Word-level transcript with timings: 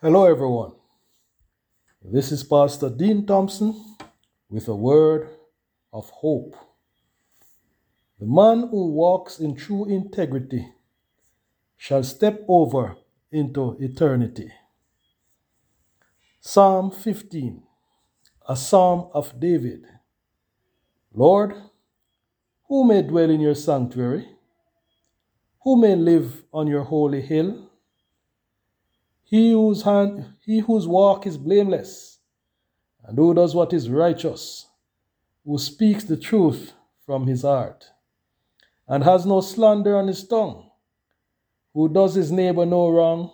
Hello, 0.00 0.26
everyone. 0.26 0.70
This 2.00 2.30
is 2.30 2.44
Pastor 2.44 2.88
Dean 2.88 3.26
Thompson 3.26 3.74
with 4.48 4.68
a 4.68 4.74
word 4.76 5.28
of 5.92 6.08
hope. 6.10 6.54
The 8.20 8.26
man 8.26 8.68
who 8.70 8.92
walks 8.92 9.40
in 9.40 9.56
true 9.56 9.86
integrity 9.86 10.68
shall 11.76 12.04
step 12.04 12.44
over 12.46 12.94
into 13.32 13.76
eternity. 13.80 14.52
Psalm 16.38 16.92
15, 16.92 17.64
a 18.48 18.54
psalm 18.54 19.10
of 19.12 19.40
David. 19.40 19.84
Lord, 21.12 21.54
who 22.68 22.84
may 22.84 23.02
dwell 23.02 23.30
in 23.30 23.40
your 23.40 23.56
sanctuary? 23.56 24.28
Who 25.64 25.76
may 25.76 25.96
live 25.96 26.44
on 26.52 26.68
your 26.68 26.84
holy 26.84 27.20
hill? 27.20 27.67
He 29.30 29.52
whose 29.52 29.82
hand, 29.82 30.24
he 30.40 30.60
whose 30.60 30.88
walk 30.88 31.26
is 31.26 31.36
blameless, 31.36 32.18
and 33.04 33.18
who 33.18 33.34
does 33.34 33.54
what 33.54 33.74
is 33.74 33.90
righteous, 33.90 34.68
who 35.44 35.58
speaks 35.58 36.02
the 36.04 36.16
truth 36.16 36.72
from 37.04 37.26
his 37.26 37.42
heart, 37.42 37.90
and 38.86 39.04
has 39.04 39.26
no 39.26 39.42
slander 39.42 39.98
on 39.98 40.06
his 40.08 40.26
tongue, 40.26 40.70
who 41.74 41.90
does 41.90 42.14
his 42.14 42.32
neighbor 42.32 42.64
no 42.64 42.88
wrong, 42.88 43.30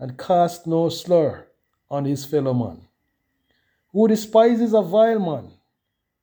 and 0.00 0.18
casts 0.18 0.66
no 0.66 0.88
slur 0.88 1.46
on 1.88 2.06
his 2.06 2.24
fellow 2.24 2.52
man, 2.52 2.88
who 3.92 4.08
despises 4.08 4.72
a 4.72 4.82
vile 4.82 5.20
man, 5.20 5.52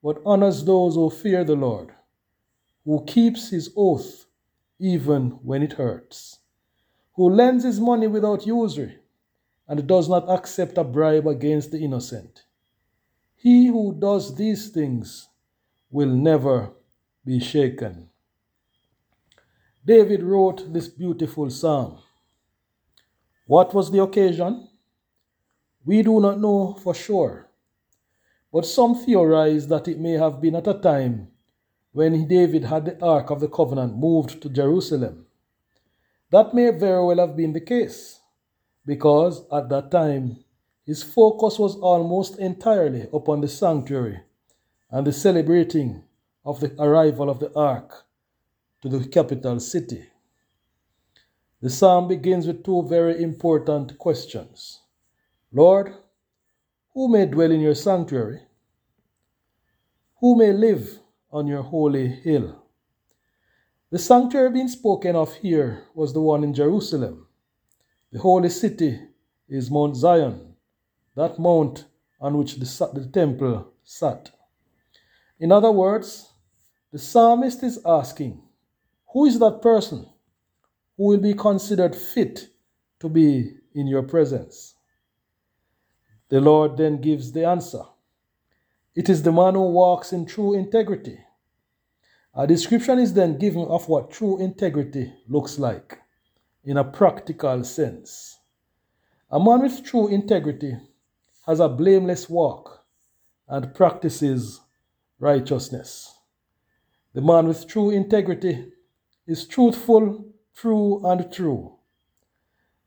but 0.04 0.22
honors 0.26 0.66
those 0.66 0.96
who 0.96 1.10
fear 1.10 1.46
the 1.46 1.56
Lord, 1.56 1.94
who 2.84 3.06
keeps 3.06 3.52
his 3.52 3.72
oath 3.78 4.26
even 4.80 5.30
when 5.44 5.64
it 5.64 5.72
hurts 5.72 6.40
who 7.18 7.32
lends 7.32 7.64
his 7.64 7.80
money 7.80 8.08
without 8.08 8.46
usury 8.46 9.00
and 9.68 9.88
does 9.88 10.08
not 10.08 10.30
accept 10.30 10.78
a 10.78 10.84
bribe 10.84 11.28
against 11.28 11.72
the 11.72 11.80
innocent. 11.80 12.44
He 13.36 13.68
who 13.68 13.96
does 14.00 14.36
these 14.36 14.70
things 14.70 15.28
will 15.90 16.10
never 16.10 16.72
be 17.26 17.40
shaken. 17.40 18.10
David 19.84 20.22
wrote 20.22 20.72
this 20.74 20.88
beautiful 20.88 21.50
psalm. 21.50 22.00
What 23.46 23.74
was 23.74 23.92
the 23.92 24.02
occasion? 24.02 24.68
We 25.86 26.04
do 26.04 26.20
not 26.20 26.40
know 26.40 26.74
for 26.84 26.94
sure, 26.94 27.50
but 28.52 28.66
some 28.66 28.94
theorize 28.94 29.68
that 29.70 29.88
it 29.88 30.00
may 30.00 30.14
have 30.14 30.42
been 30.42 30.56
at 30.56 30.68
a 30.68 30.74
time 30.74 31.30
when 31.94 32.28
David 32.28 32.66
had 32.66 32.86
the 32.86 33.04
Ark 33.04 33.32
of 33.32 33.40
the 33.40 33.48
Covenant 33.48 33.98
moved 33.98 34.42
to 34.42 34.50
Jerusalem. 34.50 35.27
That 36.30 36.54
may 36.54 36.72
very 36.72 37.04
well 37.06 37.18
have 37.26 37.38
been 37.38 37.54
the 37.54 37.62
case, 37.62 38.20
because 38.86 39.46
at 39.52 39.70
that 39.70 39.92
time 39.92 40.44
his 40.86 41.04
focus 41.04 41.58
was 41.58 41.76
almost 41.78 42.38
entirely 42.38 43.08
upon 43.14 43.42
the 43.42 43.48
sanctuary 43.48 44.22
and 44.90 45.08
the 45.08 45.14
celebrating 45.14 46.04
of 46.46 46.60
the 46.60 46.74
arrival 46.82 47.30
of 47.30 47.40
the 47.40 47.54
ark 47.58 48.06
to 48.82 48.90
the 48.90 49.08
capital 49.08 49.60
city. 49.60 50.06
The 51.62 51.70
psalm 51.70 52.08
begins 52.08 52.46
with 52.46 52.64
two 52.64 52.84
very 52.84 53.22
important 53.24 53.98
questions 53.98 54.82
Lord, 55.52 55.94
who 56.94 57.08
may 57.08 57.26
dwell 57.26 57.52
in 57.52 57.62
your 57.62 57.76
sanctuary? 57.76 58.42
Who 60.20 60.36
may 60.36 60.52
live 60.52 61.00
on 61.32 61.48
your 61.48 61.64
holy 61.64 62.08
hill? 62.08 62.67
The 63.90 64.00
sanctuary 64.00 64.52
being 64.52 64.68
spoken 64.68 65.16
of 65.16 65.36
here 65.36 65.86
was 65.94 66.12
the 66.12 66.20
one 66.20 66.44
in 66.44 66.54
Jerusalem. 66.54 67.28
The 68.12 68.20
holy 68.20 68.50
city 68.50 69.00
is 69.48 69.72
Mount 69.72 69.96
Zion, 69.96 70.56
that 71.16 71.40
mount 71.40 71.86
on 72.20 72.38
which 72.38 72.56
the, 72.56 72.90
the 72.94 73.08
temple 73.08 73.72
sat. 73.86 74.32
In 75.40 75.54
other 75.54 75.72
words, 75.72 76.34
the 76.92 77.00
psalmist 77.00 77.64
is 77.64 77.80
asking, 77.86 78.42
Who 79.14 79.26
is 79.26 79.40
that 79.40 79.62
person 79.62 80.06
who 80.98 81.06
will 81.06 81.20
be 81.20 81.34
considered 81.34 81.96
fit 81.96 82.50
to 83.00 83.08
be 83.08 83.54
in 83.74 83.88
your 83.88 84.04
presence? 84.04 84.76
The 86.28 86.42
Lord 86.42 86.76
then 86.76 87.00
gives 87.00 87.32
the 87.32 87.46
answer 87.46 87.84
It 88.96 89.08
is 89.08 89.24
the 89.24 89.32
man 89.32 89.54
who 89.54 89.70
walks 89.70 90.12
in 90.12 90.26
true 90.26 90.54
integrity 90.56 91.20
a 92.38 92.46
description 92.46 93.00
is 93.00 93.14
then 93.14 93.40
given 93.40 93.66
of 93.66 93.90
what 93.90 94.12
true 94.12 94.40
integrity 94.40 95.12
looks 95.28 95.58
like 95.58 95.98
in 96.64 96.78
a 96.78 96.84
practical 96.84 97.64
sense. 97.64 98.38
A 99.32 99.40
man 99.40 99.64
with 99.64 99.84
true 99.84 100.08
integrity 100.08 100.78
has 101.48 101.60
a 101.60 101.68
blameless 101.68 102.30
walk 102.30 102.86
and 103.48 103.74
practices 103.74 104.62
righteousness. 105.20 106.14
The 107.14 107.22
man 107.22 107.48
with 107.48 107.68
true 107.68 107.90
integrity 107.90 108.72
is 109.26 109.48
truthful, 109.48 110.24
true, 110.56 111.02
and 111.10 111.34
true. 111.34 111.74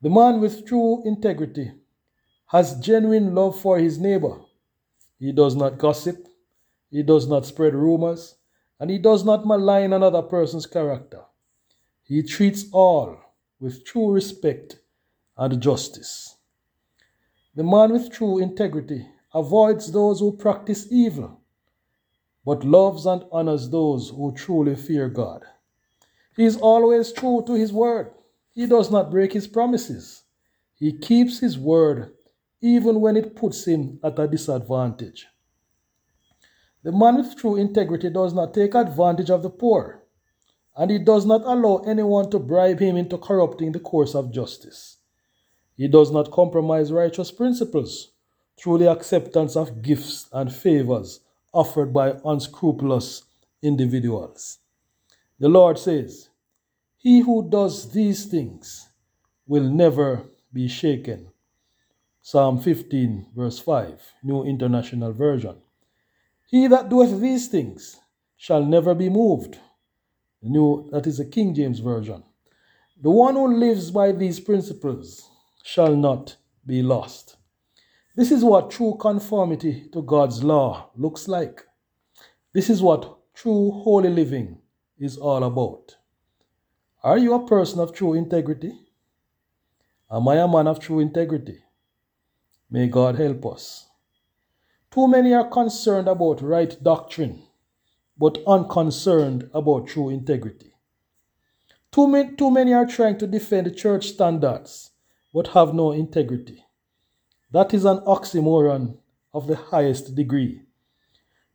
The 0.01 0.09
man 0.09 0.39
with 0.39 0.65
true 0.65 1.03
integrity 1.05 1.73
has 2.47 2.79
genuine 2.79 3.35
love 3.35 3.59
for 3.59 3.77
his 3.79 3.99
neighbor. 3.99 4.39
He 5.19 5.33
does 5.33 5.57
not 5.57 5.77
gossip, 5.77 6.25
he 6.89 7.03
does 7.03 7.27
not 7.27 7.45
spread 7.45 7.75
rumors, 7.75 8.35
and 8.81 8.89
he 8.89 8.97
does 8.97 9.23
not 9.23 9.45
malign 9.45 9.93
another 9.93 10.23
person's 10.23 10.65
character. 10.65 11.21
He 12.01 12.23
treats 12.23 12.65
all 12.73 13.15
with 13.59 13.85
true 13.85 14.11
respect 14.11 14.79
and 15.37 15.61
justice. 15.61 16.35
The 17.55 17.63
man 17.63 17.93
with 17.93 18.11
true 18.11 18.39
integrity 18.39 19.07
avoids 19.35 19.91
those 19.91 20.19
who 20.19 20.35
practice 20.35 20.91
evil, 20.91 21.41
but 22.43 22.65
loves 22.65 23.05
and 23.05 23.23
honors 23.31 23.69
those 23.69 24.09
who 24.09 24.33
truly 24.33 24.75
fear 24.75 25.09
God. 25.09 25.43
He 26.35 26.43
is 26.43 26.57
always 26.57 27.13
true 27.13 27.43
to 27.45 27.53
his 27.53 27.71
word. 27.71 28.11
He 28.49 28.65
does 28.65 28.89
not 28.89 29.11
break 29.11 29.33
his 29.33 29.47
promises. 29.47 30.23
He 30.73 30.91
keeps 30.91 31.37
his 31.39 31.55
word 31.55 32.13
even 32.61 32.99
when 32.99 33.15
it 33.15 33.35
puts 33.35 33.65
him 33.67 33.99
at 34.03 34.17
a 34.17 34.27
disadvantage. 34.27 35.27
The 36.83 36.91
man 36.91 37.17
with 37.17 37.35
true 37.35 37.55
integrity 37.55 38.09
does 38.09 38.33
not 38.33 38.53
take 38.53 38.73
advantage 38.73 39.29
of 39.29 39.43
the 39.43 39.49
poor, 39.49 40.03
and 40.75 40.89
he 40.89 40.97
does 40.97 41.25
not 41.25 41.41
allow 41.45 41.77
anyone 41.79 42.29
to 42.31 42.39
bribe 42.39 42.79
him 42.79 42.97
into 42.97 43.17
corrupting 43.17 43.71
the 43.71 43.79
course 43.79 44.15
of 44.15 44.31
justice. 44.31 44.97
He 45.77 45.87
does 45.87 46.11
not 46.11 46.31
compromise 46.31 46.91
righteous 46.91 47.31
principles 47.31 48.11
through 48.57 48.79
the 48.79 48.91
acceptance 48.91 49.55
of 49.55 49.81
gifts 49.81 50.27
and 50.31 50.53
favors 50.53 51.21
offered 51.53 51.93
by 51.93 52.15
unscrupulous 52.25 53.23
individuals. 53.61 54.59
The 55.39 55.49
Lord 55.49 55.77
says, 55.77 56.29
He 56.97 57.19
who 57.19 57.47
does 57.49 57.91
these 57.91 58.25
things 58.25 58.89
will 59.47 59.69
never 59.69 60.23
be 60.53 60.67
shaken. 60.67 61.27
Psalm 62.21 62.59
15, 62.59 63.27
verse 63.35 63.59
5, 63.59 64.13
New 64.23 64.43
International 64.43 65.11
Version. 65.11 65.55
He 66.51 66.67
that 66.67 66.89
doeth 66.89 67.21
these 67.21 67.47
things 67.47 68.01
shall 68.35 68.65
never 68.65 68.93
be 68.93 69.09
moved. 69.09 69.57
New, 70.41 70.89
that 70.91 71.07
is 71.07 71.17
the 71.17 71.25
King 71.25 71.55
James 71.55 71.79
Version. 71.79 72.23
The 73.01 73.09
one 73.09 73.35
who 73.35 73.57
lives 73.57 73.89
by 73.89 74.11
these 74.11 74.41
principles 74.41 75.29
shall 75.63 75.95
not 75.95 76.35
be 76.65 76.81
lost. 76.81 77.37
This 78.17 78.33
is 78.33 78.43
what 78.43 78.69
true 78.69 78.97
conformity 78.99 79.87
to 79.93 80.01
God's 80.01 80.43
law 80.43 80.89
looks 80.97 81.29
like. 81.29 81.63
This 82.51 82.69
is 82.69 82.81
what 82.81 83.33
true 83.33 83.71
holy 83.71 84.09
living 84.09 84.57
is 84.99 85.15
all 85.17 85.45
about. 85.45 85.95
Are 87.01 87.17
you 87.17 87.33
a 87.33 87.47
person 87.47 87.79
of 87.79 87.93
true 87.93 88.13
integrity? 88.13 88.73
Am 90.11 90.27
I 90.27 90.35
a 90.35 90.47
man 90.49 90.67
of 90.67 90.81
true 90.81 90.99
integrity? 90.99 91.59
May 92.69 92.87
God 92.87 93.15
help 93.15 93.45
us. 93.45 93.87
Too 94.93 95.07
many 95.07 95.33
are 95.33 95.47
concerned 95.47 96.09
about 96.09 96.41
right 96.41 96.75
doctrine, 96.83 97.43
but 98.17 98.39
unconcerned 98.45 99.49
about 99.53 99.87
true 99.87 100.09
integrity. 100.09 100.73
Too 101.93 102.07
many, 102.07 102.35
too 102.35 102.51
many 102.51 102.73
are 102.73 102.85
trying 102.85 103.17
to 103.19 103.27
defend 103.27 103.77
church 103.77 104.07
standards, 104.07 104.91
but 105.33 105.47
have 105.47 105.73
no 105.73 105.93
integrity. 105.93 106.65
That 107.51 107.73
is 107.73 107.85
an 107.85 107.99
oxymoron 107.99 108.97
of 109.33 109.47
the 109.47 109.55
highest 109.55 110.13
degree. 110.13 110.63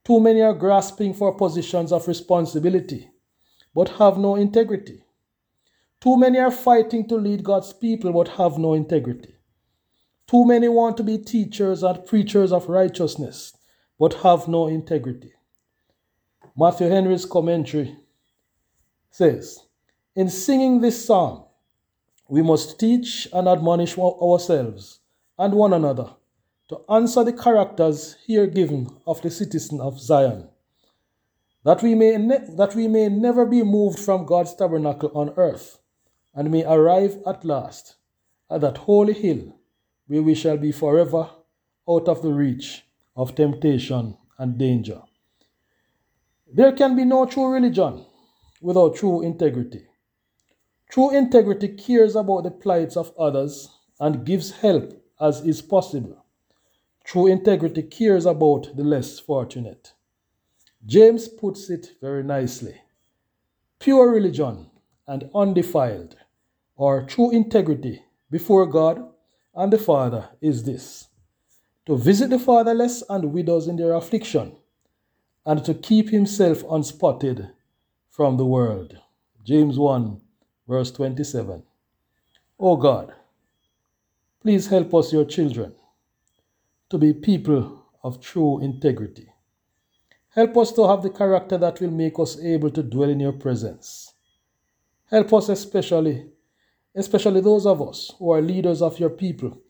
Too 0.02 0.18
many 0.18 0.40
are 0.40 0.54
grasping 0.54 1.12
for 1.12 1.36
positions 1.36 1.92
of 1.92 2.08
responsibility, 2.08 3.10
but 3.74 3.90
have 3.90 4.16
no 4.16 4.36
integrity. 4.36 5.02
Too 6.00 6.16
many 6.16 6.38
are 6.38 6.50
fighting 6.50 7.06
to 7.08 7.16
lead 7.16 7.44
God's 7.44 7.74
people, 7.74 8.14
but 8.14 8.28
have 8.28 8.56
no 8.56 8.72
integrity. 8.72 9.35
Too 10.28 10.44
many 10.44 10.68
want 10.68 10.96
to 10.96 11.04
be 11.04 11.18
teachers 11.18 11.84
and 11.84 12.04
preachers 12.04 12.52
of 12.52 12.68
righteousness, 12.68 13.56
but 13.98 14.14
have 14.14 14.48
no 14.48 14.66
integrity. 14.66 15.32
Matthew 16.56 16.88
Henry's 16.88 17.24
commentary 17.24 17.96
says, 19.10 19.60
In 20.16 20.28
singing 20.28 20.80
this 20.80 21.06
psalm, 21.06 21.44
we 22.28 22.42
must 22.42 22.80
teach 22.80 23.28
and 23.32 23.46
admonish 23.46 23.96
ourselves 23.96 24.98
and 25.38 25.54
one 25.54 25.72
another 25.72 26.10
to 26.70 26.80
answer 26.90 27.22
the 27.22 27.32
characters 27.32 28.16
here 28.26 28.48
given 28.48 28.88
of 29.06 29.22
the 29.22 29.30
citizen 29.30 29.80
of 29.80 30.00
Zion, 30.00 30.48
that 31.62 31.84
we 31.84 31.94
may, 31.94 32.16
ne- 32.16 32.56
that 32.56 32.74
we 32.74 32.88
may 32.88 33.08
never 33.08 33.46
be 33.46 33.62
moved 33.62 34.00
from 34.00 34.26
God's 34.26 34.56
tabernacle 34.56 35.12
on 35.14 35.34
earth, 35.36 35.78
and 36.34 36.50
may 36.50 36.64
arrive 36.64 37.18
at 37.24 37.44
last 37.44 37.94
at 38.50 38.62
that 38.62 38.78
holy 38.78 39.12
hill 39.12 39.56
where 40.06 40.22
we 40.22 40.34
shall 40.34 40.56
be 40.56 40.72
forever 40.72 41.28
out 41.88 42.08
of 42.08 42.22
the 42.22 42.32
reach 42.32 42.84
of 43.16 43.34
temptation 43.34 44.16
and 44.38 44.58
danger. 44.58 45.02
There 46.52 46.72
can 46.72 46.96
be 46.96 47.04
no 47.04 47.26
true 47.26 47.52
religion 47.52 48.06
without 48.60 48.96
true 48.96 49.22
integrity. 49.22 49.86
True 50.88 51.10
integrity 51.10 51.68
cares 51.68 52.14
about 52.14 52.44
the 52.44 52.50
plights 52.50 52.96
of 52.96 53.12
others 53.18 53.68
and 53.98 54.24
gives 54.24 54.50
help 54.50 54.92
as 55.20 55.40
is 55.40 55.62
possible. 55.62 56.24
True 57.04 57.26
integrity 57.26 57.82
cares 57.82 58.26
about 58.26 58.76
the 58.76 58.84
less 58.84 59.18
fortunate. 59.18 59.92
James 60.84 61.28
puts 61.28 61.70
it 61.70 61.92
very 62.00 62.22
nicely. 62.22 62.80
Pure 63.78 64.12
religion 64.12 64.70
and 65.06 65.30
undefiled, 65.34 66.16
or 66.76 67.04
true 67.06 67.30
integrity 67.30 68.02
before 68.30 68.66
God 68.66 69.12
and 69.56 69.72
the 69.72 69.78
Father, 69.78 70.28
is 70.40 70.62
this 70.62 71.08
to 71.86 71.96
visit 71.96 72.30
the 72.30 72.38
fatherless 72.38 73.02
and 73.08 73.32
widows 73.32 73.68
in 73.68 73.76
their 73.76 73.94
affliction, 73.94 74.56
and 75.44 75.64
to 75.64 75.72
keep 75.74 76.10
himself 76.10 76.62
unspotted 76.70 77.50
from 78.10 78.36
the 78.36 78.46
world. 78.46 78.98
James 79.44 79.78
1, 79.78 80.20
verse 80.66 80.90
27. 80.90 81.62
O 82.58 82.76
God, 82.76 83.14
please 84.42 84.66
help 84.66 84.94
us, 84.94 85.12
your 85.12 85.24
children 85.24 85.72
to 86.88 86.98
be 86.98 87.12
people 87.12 87.84
of 88.02 88.20
true 88.20 88.60
integrity. 88.60 89.28
Help 90.30 90.56
us 90.56 90.72
to 90.72 90.86
have 90.86 91.02
the 91.02 91.10
character 91.10 91.58
that 91.58 91.80
will 91.80 91.90
make 91.90 92.18
us 92.18 92.38
able 92.40 92.70
to 92.70 92.82
dwell 92.82 93.08
in 93.08 93.20
your 93.20 93.32
presence. 93.32 94.12
Help 95.10 95.32
us 95.32 95.48
especially, 95.48 96.26
especially 96.96 97.40
those 97.40 97.66
of 97.66 97.80
us 97.86 98.12
who 98.18 98.32
are 98.32 98.40
leaders 98.40 98.82
of 98.82 98.98
your 98.98 99.10
people, 99.10 99.60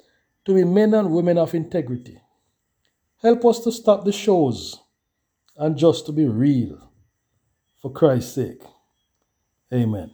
to 0.44 0.54
be 0.54 0.64
men 0.64 0.94
and 0.94 1.10
women 1.10 1.36
of 1.36 1.54
integrity. 1.54 2.20
Help 3.20 3.44
us 3.44 3.60
to 3.60 3.72
stop 3.72 4.04
the 4.04 4.12
shows 4.12 4.80
and 5.56 5.76
just 5.76 6.06
to 6.06 6.12
be 6.12 6.26
real 6.26 6.92
for 7.82 7.90
Christ's 7.90 8.34
sake. 8.34 8.62
Amen. 9.72 10.10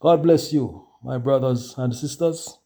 God 0.00 0.22
bless 0.22 0.52
you, 0.52 0.86
my 1.02 1.18
brothers 1.18 1.74
and 1.76 1.94
sisters. 1.94 2.58